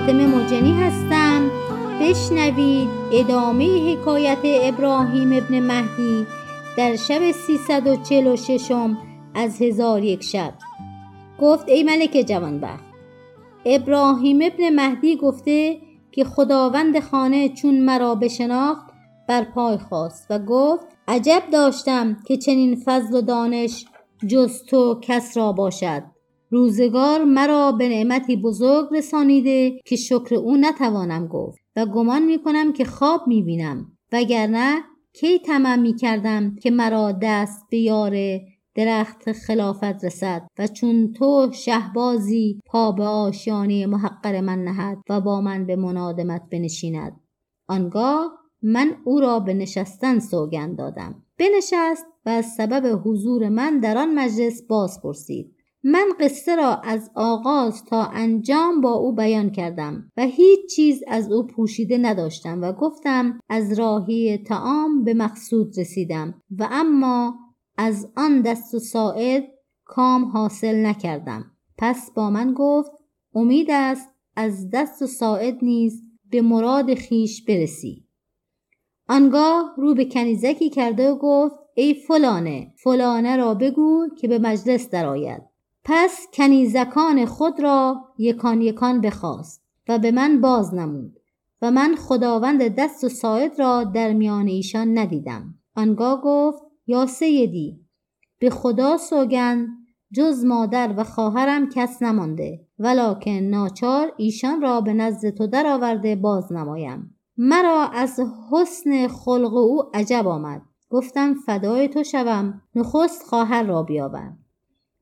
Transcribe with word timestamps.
فاطمه 0.00 0.26
مجنی 0.26 0.72
هستم. 0.72 1.50
بشنوید 2.00 2.88
ادامه 3.12 3.92
حکایت 3.92 4.38
ابراهیم 4.44 5.32
ابن 5.32 5.60
مهدی 5.60 6.26
در 6.76 6.96
شب 6.96 7.30
346 7.30 8.72
از 9.34 9.62
هزار 9.62 10.04
یک 10.04 10.22
شب. 10.22 10.54
گفت 11.40 11.68
ای 11.68 11.82
ملک 11.82 12.24
جوانبخت 12.28 12.84
ابراهیم 13.64 14.38
ابن 14.42 14.74
مهدی 14.74 15.16
گفته 15.16 15.78
که 16.12 16.24
خداوند 16.24 17.00
خانه 17.00 17.48
چون 17.48 17.80
مرا 17.80 18.14
بشناخت 18.14 18.86
بر 19.28 19.44
پای 19.44 19.78
خواست 19.78 20.26
و 20.30 20.38
گفت 20.38 20.86
عجب 21.08 21.42
داشتم 21.52 22.16
که 22.26 22.36
چنین 22.36 22.82
فضل 22.84 23.14
و 23.14 23.20
دانش 23.20 23.84
جز 24.26 24.62
تو 24.64 25.00
کس 25.02 25.36
را 25.36 25.52
باشد. 25.52 26.02
روزگار 26.50 27.24
مرا 27.24 27.72
به 27.72 27.88
نعمتی 27.88 28.36
بزرگ 28.36 28.88
رسانیده 28.92 29.80
که 29.84 29.96
شکر 29.96 30.34
او 30.34 30.56
نتوانم 30.56 31.26
گفت 31.26 31.58
و 31.76 31.86
گمان 31.86 32.22
می 32.22 32.42
کنم 32.42 32.72
که 32.72 32.84
خواب 32.84 33.20
می 33.26 33.42
بینم 33.42 33.92
وگرنه 34.12 34.82
کی 35.12 35.38
تمام 35.38 35.78
می 35.78 35.96
کردم 35.96 36.54
که 36.54 36.70
مرا 36.70 37.12
دست 37.22 37.66
به 37.70 37.78
یار 37.78 38.40
درخت 38.74 39.32
خلافت 39.32 40.04
رسد 40.04 40.46
و 40.58 40.66
چون 40.66 41.12
تو 41.12 41.50
شهبازی 41.52 42.60
پا 42.66 42.92
به 42.92 43.04
آشیانه 43.04 43.86
محقر 43.86 44.40
من 44.40 44.64
نهد 44.64 44.98
و 45.08 45.20
با 45.20 45.40
من 45.40 45.66
به 45.66 45.76
منادمت 45.76 46.42
بنشیند. 46.50 47.20
آنگاه 47.68 48.32
من 48.62 48.96
او 49.04 49.20
را 49.20 49.40
به 49.40 49.54
نشستن 49.54 50.18
سوگند 50.18 50.78
دادم. 50.78 51.22
بنشست 51.38 52.06
و 52.26 52.28
از 52.28 52.46
سبب 52.46 53.00
حضور 53.04 53.48
من 53.48 53.78
در 53.78 53.98
آن 53.98 54.14
مجلس 54.14 54.62
باز 54.62 55.00
پرسید 55.02 55.59
من 55.84 56.08
قصه 56.20 56.56
را 56.56 56.76
از 56.76 57.10
آغاز 57.14 57.84
تا 57.84 58.04
انجام 58.04 58.80
با 58.80 58.92
او 58.92 59.14
بیان 59.14 59.50
کردم 59.50 60.10
و 60.16 60.22
هیچ 60.26 60.60
چیز 60.76 61.02
از 61.08 61.32
او 61.32 61.46
پوشیده 61.46 61.98
نداشتم 61.98 62.62
و 62.62 62.72
گفتم 62.72 63.40
از 63.48 63.78
راهی 63.78 64.38
تعام 64.38 65.04
به 65.04 65.14
مقصود 65.14 65.78
رسیدم 65.78 66.34
و 66.58 66.68
اما 66.70 67.34
از 67.78 68.12
آن 68.16 68.40
دست 68.40 68.74
و 68.74 68.78
ساعد 68.78 69.44
کام 69.84 70.24
حاصل 70.24 70.86
نکردم. 70.86 71.50
پس 71.78 72.10
با 72.14 72.30
من 72.30 72.54
گفت 72.56 72.90
امید 73.34 73.70
است 73.70 74.08
از 74.36 74.70
دست 74.72 75.02
و 75.02 75.06
ساعد 75.06 75.58
نیز 75.62 76.02
به 76.30 76.42
مراد 76.42 76.94
خیش 76.94 77.44
برسی. 77.44 78.04
آنگاه 79.08 79.74
رو 79.76 79.94
به 79.94 80.04
کنیزکی 80.04 80.70
کرده 80.70 81.10
و 81.10 81.18
گفت 81.18 81.54
ای 81.74 81.94
فلانه 81.94 82.74
فلانه 82.84 83.36
را 83.36 83.54
بگو 83.54 84.08
که 84.18 84.28
به 84.28 84.38
مجلس 84.38 84.90
درآید. 84.90 85.49
پس 85.84 86.26
کنیزکان 86.32 87.26
خود 87.26 87.60
را 87.60 88.04
یکان 88.18 88.62
یکان 88.62 89.00
بخواست 89.00 89.62
و 89.88 89.98
به 89.98 90.10
من 90.10 90.40
باز 90.40 90.74
نمود 90.74 91.20
و 91.62 91.70
من 91.70 91.96
خداوند 91.96 92.62
دست 92.62 93.04
و 93.04 93.08
ساعد 93.08 93.58
را 93.58 93.84
در 93.84 94.12
میان 94.12 94.46
ایشان 94.46 94.98
ندیدم. 94.98 95.54
آنگاه 95.76 96.20
گفت 96.24 96.62
یا 96.86 97.06
سیدی 97.06 97.80
به 98.38 98.50
خدا 98.50 98.96
سوگند 98.96 99.68
جز 100.12 100.44
مادر 100.44 100.94
و 100.96 101.04
خواهرم 101.04 101.68
کس 101.68 102.02
نمانده 102.02 102.66
ولکن 102.78 103.30
ناچار 103.30 104.12
ایشان 104.16 104.62
را 104.62 104.80
به 104.80 104.92
نزد 104.92 105.30
تو 105.30 105.46
درآورده 105.46 106.16
باز 106.16 106.52
نمایم. 106.52 107.16
مرا 107.36 107.88
از 107.94 108.20
حسن 108.50 109.08
خلق 109.08 109.54
او 109.54 109.82
عجب 109.94 110.28
آمد. 110.28 110.62
گفتم 110.90 111.34
فدای 111.34 111.88
تو 111.88 112.02
شوم 112.02 112.62
نخست 112.74 113.22
خواهر 113.22 113.62
را 113.62 113.82
بیاور. 113.82 114.32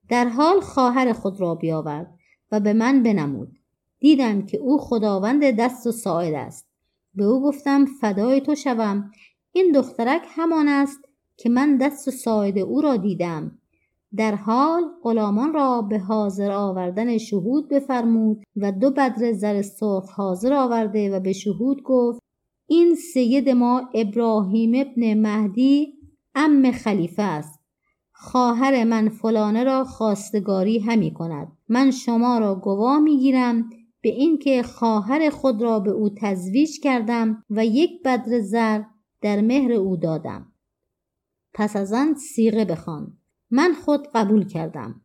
در 0.08 0.28
حال 0.28 0.60
خواهر 0.60 1.12
خود 1.12 1.40
را 1.40 1.54
بیاورد 1.54 2.14
و 2.52 2.60
به 2.60 2.72
من 2.72 3.02
بنمود. 3.02 3.58
دیدم 4.00 4.46
که 4.46 4.58
او 4.58 4.78
خداوند 4.78 5.44
دست 5.44 5.86
و 5.86 5.92
ساعد 5.92 6.34
است. 6.34 6.68
به 7.14 7.24
او 7.24 7.42
گفتم 7.42 7.86
فدای 8.00 8.40
تو 8.40 8.54
شوم. 8.54 9.10
این 9.52 9.72
دخترک 9.72 10.22
همان 10.28 10.68
است 10.68 11.00
که 11.36 11.48
من 11.48 11.76
دست 11.76 12.08
و 12.08 12.10
ساعد 12.10 12.58
او 12.58 12.80
را 12.80 12.96
دیدم. 12.96 13.58
در 14.16 14.34
حال 14.34 14.82
غلامان 15.02 15.52
را 15.52 15.82
به 15.82 15.98
حاضر 15.98 16.50
آوردن 16.50 17.18
شهود 17.18 17.68
بفرمود 17.68 18.44
و 18.56 18.72
دو 18.72 18.90
بدر 18.90 19.32
زر 19.32 19.62
سرخ 19.62 20.10
حاضر 20.10 20.52
آورده 20.52 21.16
و 21.16 21.20
به 21.20 21.32
شهود 21.32 21.82
گفت 21.82 22.20
این 22.66 22.94
سید 22.94 23.48
ما 23.48 23.90
ابراهیم 23.94 24.72
ابن 24.74 25.14
مهدی 25.14 25.94
ام 26.34 26.70
خلیفه 26.70 27.22
است. 27.22 27.57
خواهر 28.20 28.84
من 28.84 29.08
فلانه 29.08 29.64
را 29.64 29.84
خواستگاری 29.84 30.78
همی 30.78 31.14
کند. 31.14 31.52
من 31.68 31.90
شما 31.90 32.38
را 32.38 32.54
گواه 32.54 32.98
می‌گیرم 32.98 33.70
به 34.02 34.08
اینکه 34.08 34.62
خواهر 34.62 35.30
خود 35.30 35.62
را 35.62 35.80
به 35.80 35.90
او 35.90 36.08
تزویج 36.08 36.80
کردم 36.82 37.44
و 37.50 37.66
یک 37.66 37.90
بدر 38.04 38.40
زر 38.40 38.82
در 39.20 39.40
مهر 39.40 39.72
او 39.72 39.96
دادم. 39.96 40.52
پس 41.54 41.76
از 41.76 41.92
آن 41.92 42.14
سیغه 42.14 42.64
بخوان. 42.64 43.18
من 43.50 43.74
خود 43.84 44.08
قبول 44.14 44.46
کردم. 44.46 45.00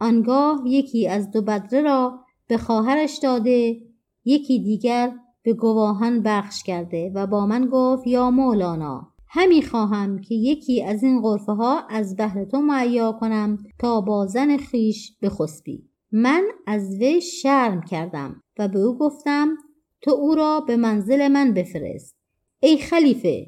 آنگاه 0.00 0.62
یکی 0.66 1.08
از 1.08 1.30
دو 1.30 1.42
بدره 1.42 1.80
را 1.80 2.24
به 2.46 2.58
خواهرش 2.58 3.18
داده 3.22 3.80
یکی 4.24 4.62
دیگر 4.62 5.12
به 5.42 5.52
گواهان 5.52 6.22
بخش 6.22 6.62
کرده 6.62 7.12
و 7.14 7.26
با 7.26 7.46
من 7.46 7.68
گفت 7.72 8.06
یا 8.06 8.30
مولانا 8.30 9.09
همی 9.32 9.62
خواهم 9.62 10.20
که 10.20 10.34
یکی 10.34 10.82
از 10.82 11.02
این 11.02 11.22
غرفه 11.22 11.52
ها 11.52 11.86
از 11.90 12.16
بهر 12.16 12.44
تو 12.44 12.60
معیا 12.60 13.12
کنم 13.12 13.58
تا 13.78 14.00
با 14.00 14.26
زن 14.26 14.56
خیش 14.56 15.12
بخسبی. 15.22 15.88
من 16.12 16.44
از 16.66 16.96
وی 17.00 17.20
شرم 17.20 17.80
کردم 17.80 18.42
و 18.58 18.68
به 18.68 18.78
او 18.78 18.98
گفتم 18.98 19.56
تو 20.00 20.10
او 20.10 20.34
را 20.34 20.60
به 20.60 20.76
منزل 20.76 21.28
من 21.28 21.54
بفرست. 21.54 22.16
ای 22.60 22.78
خلیفه 22.78 23.46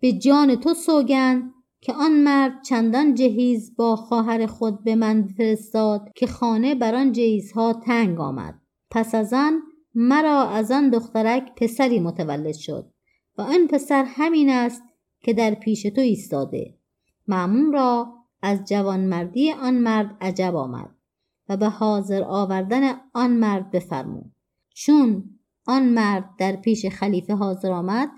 به 0.00 0.12
جان 0.12 0.56
تو 0.56 0.74
سوگند 0.74 1.52
که 1.80 1.92
آن 1.92 2.12
مرد 2.12 2.62
چندان 2.62 3.14
جهیز 3.14 3.76
با 3.76 3.96
خواهر 3.96 4.46
خود 4.46 4.84
به 4.84 4.94
من 4.94 5.28
فرستاد 5.36 6.08
که 6.16 6.26
خانه 6.26 6.74
بر 6.74 6.94
آن 6.94 7.12
جهیزها 7.12 7.72
تنگ 7.72 8.20
آمد. 8.20 8.60
پس 8.90 9.14
از 9.14 9.32
آن 9.32 9.62
مرا 9.94 10.48
از 10.48 10.70
آن 10.70 10.90
دخترک 10.90 11.54
پسری 11.56 12.00
متولد 12.00 12.54
شد 12.54 12.90
و 13.38 13.42
آن 13.42 13.66
پسر 13.66 14.04
همین 14.04 14.50
است 14.50 14.82
که 15.24 15.32
در 15.32 15.54
پیش 15.54 15.82
تو 15.82 16.00
ایستاده. 16.00 16.78
معمون 17.26 17.72
را 17.72 18.14
از 18.42 18.64
جوانمردی 18.68 19.52
آن 19.52 19.74
مرد 19.74 20.16
عجب 20.20 20.56
آمد 20.56 20.90
و 21.48 21.56
به 21.56 21.68
حاضر 21.68 22.22
آوردن 22.22 22.82
آن 23.14 23.30
مرد 23.30 23.70
بفرمود. 23.70 24.32
چون 24.74 25.38
آن 25.66 25.88
مرد 25.88 26.30
در 26.38 26.56
پیش 26.56 26.86
خلیفه 26.86 27.34
حاضر 27.34 27.72
آمد 27.72 28.10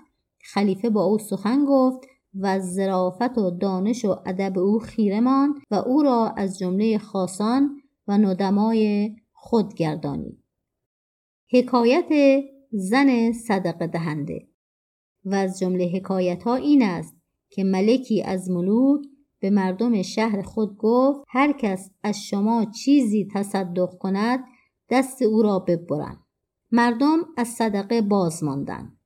خلیفه 0.43 0.89
با 0.89 1.03
او 1.03 1.17
سخن 1.17 1.65
گفت 1.67 2.07
و 2.33 2.45
از 2.45 2.73
ظرافت 2.73 3.37
و 3.37 3.51
دانش 3.51 4.05
و 4.05 4.15
ادب 4.25 4.59
او 4.59 4.79
خیره 4.79 5.19
ماند 5.19 5.55
و 5.71 5.75
او 5.75 6.03
را 6.03 6.33
از 6.37 6.59
جمله 6.59 6.97
خاصان 6.97 7.81
و 8.07 8.17
ندمای 8.17 9.15
خود 9.33 9.73
گردانید. 9.73 10.43
حکایت 11.51 12.43
زن 12.71 13.31
صدقه 13.31 13.87
دهنده 13.87 14.46
و 15.25 15.35
از 15.35 15.59
جمله 15.59 15.91
حکایت 15.95 16.43
ها 16.43 16.55
این 16.55 16.83
است 16.83 17.15
که 17.49 17.63
ملکی 17.63 18.23
از 18.23 18.49
ملوک 18.49 19.01
به 19.39 19.49
مردم 19.49 20.01
شهر 20.01 20.41
خود 20.41 20.77
گفت 20.77 21.23
هر 21.27 21.51
کس 21.51 21.91
از 22.03 22.23
شما 22.23 22.65
چیزی 22.65 23.27
تصدق 23.33 23.97
کند 23.99 24.39
دست 24.89 25.21
او 25.21 25.41
را 25.41 25.59
ببرم. 25.59 26.23
مردم 26.71 27.19
از 27.37 27.47
صدقه 27.47 28.01
باز 28.01 28.43
ماندند. 28.43 28.97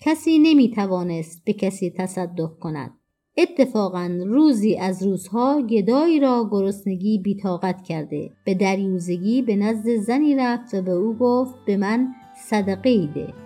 کسی 0.00 0.38
نمی 0.38 0.70
توانست 0.70 1.44
به 1.44 1.52
کسی 1.52 1.90
تصدق 1.90 2.58
کند. 2.60 2.90
اتفاقا 3.36 4.18
روزی 4.26 4.76
از 4.76 5.02
روزها 5.02 5.62
گدایی 5.62 6.20
را 6.20 6.48
گرسنگی 6.50 7.18
بیتاقت 7.18 7.82
کرده. 7.82 8.30
به 8.44 8.54
دریوزگی 8.54 9.42
به 9.42 9.56
نزد 9.56 9.96
زنی 9.96 10.34
رفت 10.36 10.74
و 10.74 10.82
به 10.82 10.92
او 10.92 11.16
گفت 11.18 11.54
به 11.66 11.76
من 11.76 12.08
صدقه 12.36 12.90
ایده 12.90 13.45